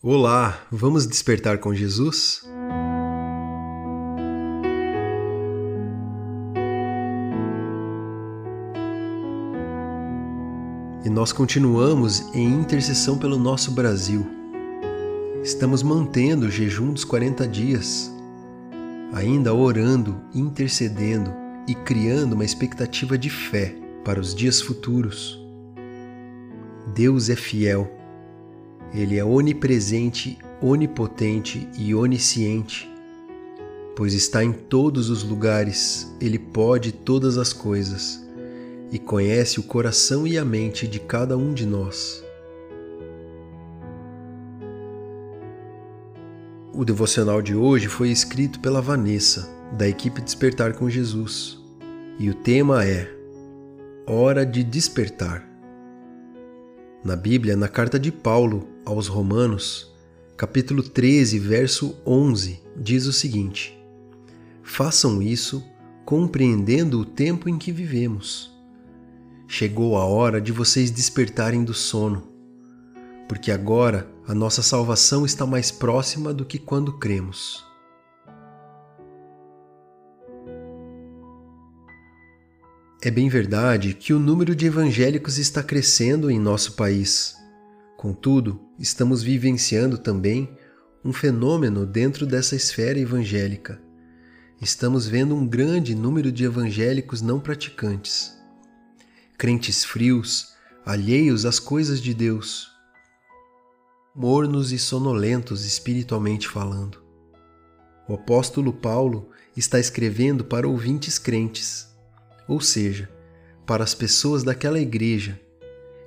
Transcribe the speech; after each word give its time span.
Olá, 0.00 0.64
vamos 0.70 1.08
despertar 1.08 1.58
com 1.58 1.74
Jesus? 1.74 2.44
E 11.04 11.10
nós 11.10 11.32
continuamos 11.32 12.20
em 12.32 12.46
intercessão 12.46 13.18
pelo 13.18 13.36
nosso 13.36 13.72
Brasil. 13.72 14.24
Estamos 15.42 15.82
mantendo 15.82 16.46
o 16.46 16.50
jejum 16.50 16.92
dos 16.92 17.02
40 17.02 17.48
dias, 17.48 18.08
ainda 19.12 19.52
orando, 19.52 20.22
intercedendo 20.32 21.34
e 21.66 21.74
criando 21.74 22.34
uma 22.34 22.44
expectativa 22.44 23.18
de 23.18 23.30
fé 23.30 23.74
para 24.04 24.20
os 24.20 24.32
dias 24.32 24.60
futuros. 24.60 25.44
Deus 26.94 27.28
é 27.28 27.34
fiel 27.34 27.97
ele 28.92 29.18
é 29.18 29.24
onipresente, 29.24 30.38
onipotente 30.60 31.68
e 31.76 31.94
onisciente, 31.94 32.90
pois 33.96 34.14
está 34.14 34.44
em 34.44 34.52
todos 34.52 35.10
os 35.10 35.22
lugares, 35.22 36.14
ele 36.20 36.38
pode 36.38 36.92
todas 36.92 37.36
as 37.36 37.52
coisas 37.52 38.24
e 38.90 38.98
conhece 38.98 39.60
o 39.60 39.62
coração 39.62 40.26
e 40.26 40.38
a 40.38 40.44
mente 40.44 40.86
de 40.86 40.98
cada 40.98 41.36
um 41.36 41.52
de 41.52 41.66
nós. 41.66 42.24
O 46.72 46.84
devocional 46.84 47.42
de 47.42 47.56
hoje 47.56 47.88
foi 47.88 48.08
escrito 48.08 48.60
pela 48.60 48.80
Vanessa, 48.80 49.48
da 49.76 49.88
equipe 49.88 50.20
Despertar 50.20 50.74
com 50.74 50.88
Jesus, 50.88 51.58
e 52.18 52.30
o 52.30 52.34
tema 52.34 52.84
é 52.84 53.10
Hora 54.06 54.46
de 54.46 54.62
Despertar. 54.62 55.47
Na 57.04 57.14
Bíblia, 57.14 57.56
na 57.56 57.68
carta 57.68 57.96
de 57.96 58.10
Paulo 58.10 58.68
aos 58.84 59.06
Romanos, 59.06 59.94
capítulo 60.36 60.82
13, 60.82 61.38
verso 61.38 61.96
11, 62.04 62.60
diz 62.76 63.06
o 63.06 63.12
seguinte: 63.12 63.78
Façam 64.64 65.22
isso 65.22 65.64
compreendendo 66.04 66.98
o 66.98 67.04
tempo 67.04 67.48
em 67.48 67.56
que 67.56 67.70
vivemos. 67.70 68.50
Chegou 69.46 69.96
a 69.96 70.04
hora 70.04 70.40
de 70.40 70.50
vocês 70.50 70.90
despertarem 70.90 71.62
do 71.62 71.72
sono, 71.72 72.28
porque 73.28 73.52
agora 73.52 74.10
a 74.26 74.34
nossa 74.34 74.60
salvação 74.60 75.24
está 75.24 75.46
mais 75.46 75.70
próxima 75.70 76.34
do 76.34 76.44
que 76.44 76.58
quando 76.58 76.94
cremos. 76.94 77.67
É 83.00 83.12
bem 83.12 83.28
verdade 83.28 83.94
que 83.94 84.12
o 84.12 84.18
número 84.18 84.56
de 84.56 84.66
evangélicos 84.66 85.38
está 85.38 85.62
crescendo 85.62 86.28
em 86.28 86.38
nosso 86.40 86.72
país. 86.72 87.36
Contudo, 87.96 88.60
estamos 88.76 89.22
vivenciando 89.22 89.96
também 89.96 90.52
um 91.04 91.12
fenômeno 91.12 91.86
dentro 91.86 92.26
dessa 92.26 92.56
esfera 92.56 92.98
evangélica. 92.98 93.80
Estamos 94.60 95.06
vendo 95.06 95.36
um 95.36 95.46
grande 95.46 95.94
número 95.94 96.32
de 96.32 96.42
evangélicos 96.42 97.22
não 97.22 97.38
praticantes, 97.38 98.36
crentes 99.36 99.84
frios, 99.84 100.54
alheios 100.84 101.46
às 101.46 101.60
coisas 101.60 102.02
de 102.02 102.12
Deus, 102.12 102.68
mornos 104.12 104.72
e 104.72 104.78
sonolentos 104.78 105.64
espiritualmente 105.64 106.48
falando. 106.48 107.00
O 108.08 108.14
apóstolo 108.14 108.72
Paulo 108.72 109.30
está 109.56 109.78
escrevendo 109.78 110.44
para 110.44 110.66
ouvintes 110.66 111.16
crentes 111.16 111.87
ou 112.48 112.60
seja, 112.60 113.10
para 113.66 113.84
as 113.84 113.94
pessoas 113.94 114.42
daquela 114.42 114.80
igreja, 114.80 115.38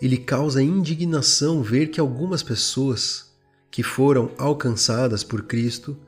ele 0.00 0.16
causa 0.16 0.62
indignação 0.62 1.60
ver 1.60 1.88
que 1.88 1.98
algumas 1.98 2.40
pessoas 2.40 3.36
que 3.68 3.82
foram 3.82 4.30
alcançadas 4.38 5.24
por 5.24 5.42
Cristo 5.42 5.98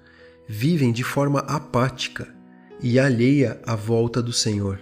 vivem 0.46 0.92
de 0.92 1.02
forma 1.02 1.40
apática 1.40 2.32
e 2.80 2.98
alheia 2.98 3.60
à 3.66 3.74
volta 3.74 4.22
do 4.22 4.32
Senhor, 4.32 4.80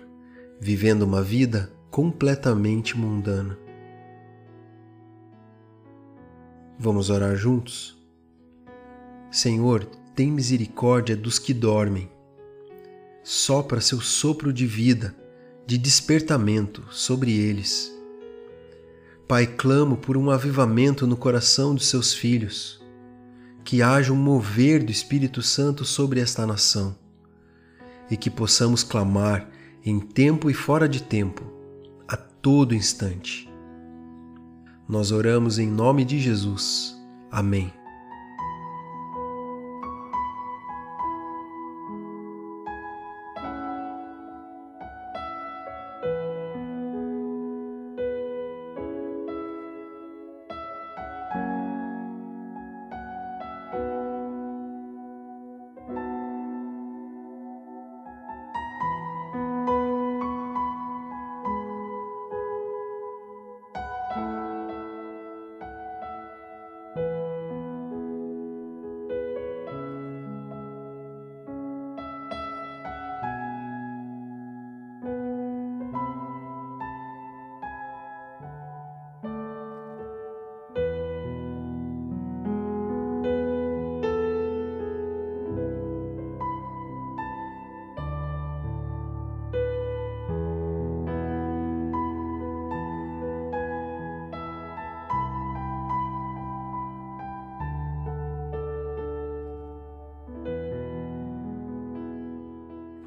vivendo 0.60 1.02
uma 1.02 1.22
vida 1.22 1.72
completamente 1.90 2.96
mundana. 2.96 3.58
Vamos 6.78 7.08
orar 7.08 7.34
juntos? 7.34 7.98
Senhor, 9.30 9.84
tem 10.14 10.30
misericórdia 10.30 11.16
dos 11.16 11.38
que 11.38 11.52
dormem. 11.54 12.10
Sopra 13.22 13.80
seu 13.80 14.00
sopro 14.00 14.52
de 14.52 14.66
vida 14.66 15.14
de 15.68 15.76
despertamento 15.76 16.82
sobre 16.90 17.30
eles. 17.30 17.94
Pai, 19.28 19.46
clamo 19.46 19.98
por 19.98 20.16
um 20.16 20.30
avivamento 20.30 21.06
no 21.06 21.14
coração 21.14 21.74
dos 21.74 21.88
seus 21.88 22.14
filhos, 22.14 22.82
que 23.62 23.82
haja 23.82 24.10
um 24.10 24.16
mover 24.16 24.82
do 24.82 24.90
Espírito 24.90 25.42
Santo 25.42 25.84
sobre 25.84 26.20
esta 26.20 26.46
nação 26.46 26.96
e 28.10 28.16
que 28.16 28.30
possamos 28.30 28.82
clamar 28.82 29.46
em 29.84 30.00
tempo 30.00 30.48
e 30.48 30.54
fora 30.54 30.88
de 30.88 31.02
tempo, 31.02 31.44
a 32.08 32.16
todo 32.16 32.74
instante. 32.74 33.46
Nós 34.88 35.12
oramos 35.12 35.58
em 35.58 35.68
nome 35.68 36.02
de 36.02 36.18
Jesus. 36.18 36.96
Amém. 37.30 37.77